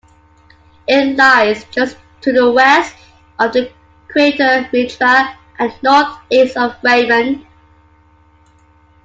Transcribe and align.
It 0.87 1.15
lies 1.15 1.63
just 1.65 1.95
to 2.21 2.31
the 2.33 2.51
west 2.51 2.95
of 3.37 3.53
the 3.53 3.71
crater 4.07 4.67
Mitra, 4.73 5.37
and 5.59 5.71
northeast 5.83 6.57
of 6.57 6.75
Raimond. 6.83 7.45